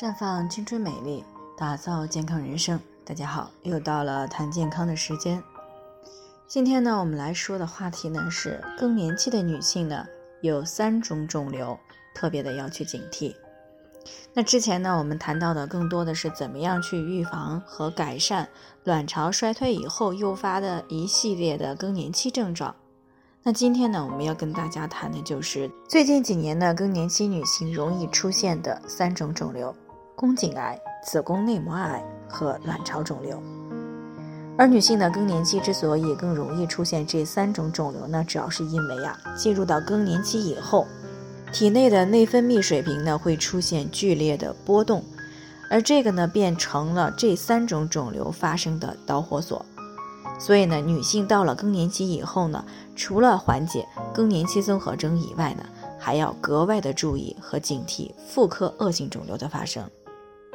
[0.00, 1.22] 绽放青春美丽，
[1.58, 2.80] 打造健康人生。
[3.04, 5.42] 大家好，又到了谈健康的时间。
[6.46, 10.06] 今天呢，我们来说的话题呢是更年期的女性呢
[10.40, 11.78] 有三种肿瘤，
[12.14, 13.36] 特别的要去警惕。
[14.32, 18.48] 那之前呢，我们谈到的更多的是怎么样去预防和改善
[18.84, 22.74] 卵巢衰退以后诱发的一系列的更年期症状。
[23.42, 29.76] 那今天呢，我们要跟大家谈的就是最近几年呢更年期女性容易出现的三种肿瘤。
[30.20, 33.42] 宫颈癌、子宫内膜癌和卵巢肿瘤，
[34.58, 40.86] 而女性的更年期之所以更容易出现这三种肿瘤呢，主要是因为啊，进入到更年期以后，
[41.54, 45.02] 体内的内分泌水平呢会出现剧烈的波动，
[45.70, 49.64] 而这个呢变成了这三种肿瘤发生的导火索。
[50.38, 52.62] 所以呢，女性到了更年期以后呢，
[52.94, 55.64] 除了缓解更年期综合征以外呢，
[55.98, 59.82] 还要格外的注意和警惕妇科恶性肿瘤的发生。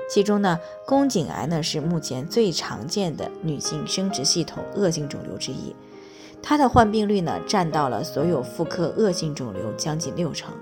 [0.07, 5.75] 其中呢，宫颈癌呢是目前最常见的女性生殖系统恶性肿瘤之一，
[6.41, 10.53] 它的患病率呢占到了所有妇科恶性肿瘤将近六成，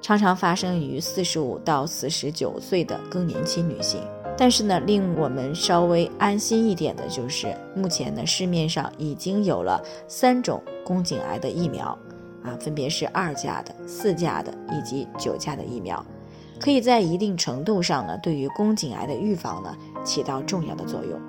[0.00, 4.00] 常常发生于四十五到四十九岁的更年期女性。
[4.36, 11.96] 但是呢，令我们稍微安心一点的就是，目前呢市面上已经有了三种宫颈癌的疫苗，
[12.42, 16.04] 啊，分别是二价的、四价的以及九价的疫苗。
[16.60, 19.74] 可以在一定程度上呢，对于宫颈癌的预防呢，
[20.04, 21.20] 起到重要的作用。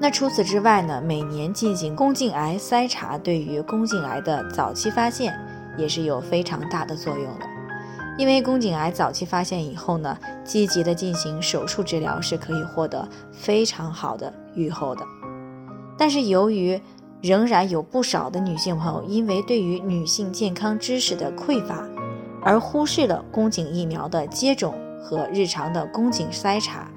[0.00, 5.32] 那除此之外呢，每年进行宫颈癌筛查，对于宫颈癌的早期发现
[5.78, 7.46] 也是有非常大的作用的。
[8.18, 15.04] 因为宫颈癌早期发现以后呢，积极的进行手术治疗是可以获得非常好的预后的。
[15.96, 16.80] 但是由于
[17.22, 21.88] 仍然有不少的女性朋友，因为对于女性健康知识的匮乏。
[22.44, 26.88] 而忽视了宫颈疫苗的接种和日常的宫颈筛查，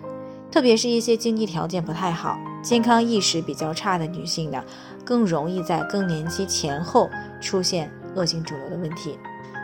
[0.52, 4.64] 特别是一些经济条件不太好、健康意识比较差的女性呢，
[5.06, 7.10] 更容易在更年期前后
[7.42, 9.18] 出现恶性肿瘤的问题。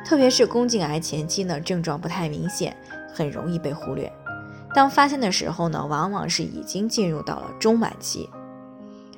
[0.06, 2.75] 特别是宫颈癌前期呢，症状不太明显，
[3.13, 4.12] 很容易被忽略。
[4.74, 8.30] 当发现的时候呢，往往是已经进入到了中晚期。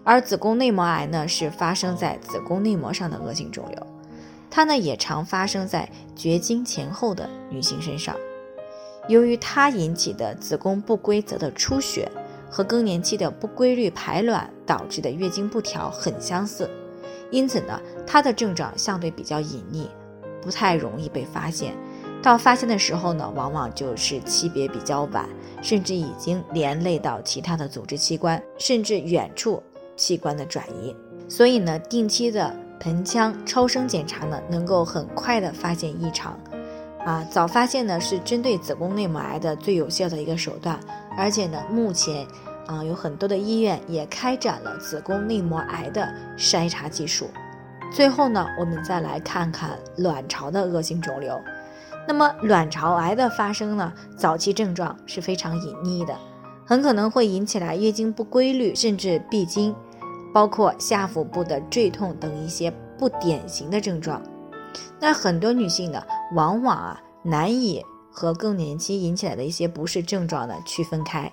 [0.04, 3.88] 而子宫内膜癌呢，是发生在子宫内膜上的恶性肿瘤。
[4.50, 8.16] 它呢也常发生在绝经前后的女性身上，
[9.08, 12.10] 由于它引起的子宫不规则的出血
[12.50, 16.70] 和更年期的不规律排卵导致的月经不调很相似，
[17.30, 19.88] 因此呢，它的症状相对比较隐匿，
[20.42, 21.76] 不太容易被发现。
[22.24, 25.28] 到发现的时候呢，往往就是期别比较晚，
[25.62, 29.62] 甚至已经连累到其他的组织器官，甚至远处
[29.98, 30.96] 器官的转移。
[31.28, 32.56] 所以呢，定期的。
[32.80, 36.38] 盆腔超声检查呢，能够很快的发现异常，
[37.06, 40.80] 啊，早发现呢是针对子宫内膜癌的最有效的一个手段，
[41.18, 42.28] 而且呢，目前
[42.68, 47.30] 啊有很多的医院也开展了子宫内膜癌的筛查技术。
[47.94, 51.40] 最后呢，我们再来看看卵巢的恶性肿瘤。
[52.08, 56.16] 那么卵巢癌的发生呢，早期症状是非常隐匿的，
[56.66, 59.74] 很可能会引起来月经不规律，甚至闭经。
[60.36, 64.22] 包括下腹部的坠痛等一些不典型的症状，
[65.00, 66.04] 那很多女性呢，
[66.34, 67.82] 往往啊难以
[68.12, 71.32] 和更年期引起来的一些不适症状呢区分开，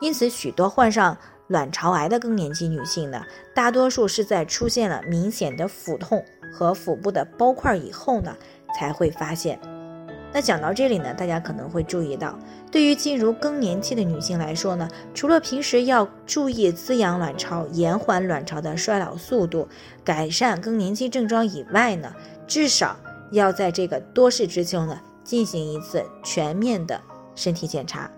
[0.00, 1.18] 因此许多患上
[1.48, 3.20] 卵巢癌的更年期女性呢，
[3.52, 8.36] 大多数是在出现了明显的腹痛和腹部的包块以后呢，
[8.78, 9.58] 才会发现。
[10.32, 12.38] 那讲到这里呢，大家可能会注意到，
[12.70, 19.66] 对于进入更年期的女性来说呢，除了平时要注意滋养卵巢、延缓卵巢的衰老速度、
[20.04, 22.12] 改善更年期症状以外呢，
[22.46, 22.96] 至少
[23.30, 27.00] 要在这个多事之秋呢进行一次全面的
[27.34, 28.10] 身体检查，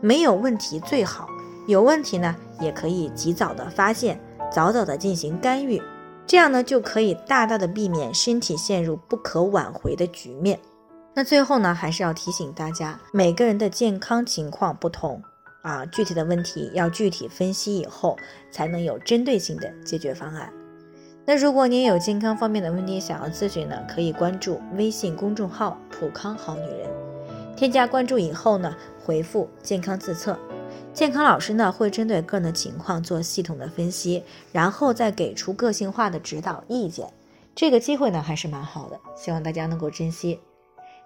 [0.00, 1.26] 没有问题最好，
[1.66, 4.20] 有问题呢也可以及早的发现，
[4.52, 5.80] 早早的进行干预，
[6.26, 10.60] 这样呢就可以大大的避免身体陷入不可挽回的局面。
[11.12, 15.20] 那最后呢，还是要提醒大家，每个人的健康情况不同
[15.62, 18.16] 啊，具体的问题要具体分析以后，
[18.52, 20.52] 才能有针对性的解决方案。
[21.26, 26.88] 那如果您有健康方面的问题想要咨询呢，可以关注微信公众号“普康好女人”，
[27.56, 28.74] 添加关注以后呢，
[29.04, 30.38] 回复“健康自测”，
[30.94, 37.12] 健康老师呢会针对个人的情况做系统的分析，然后再给出个性化的指导意见。
[37.54, 40.40] 这个机会呢还是蛮好的，希望大家能够珍惜。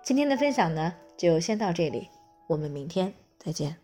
[0.04, 2.10] 今天的分享呢，就先到这里，
[2.46, 3.83] 我们明天再见。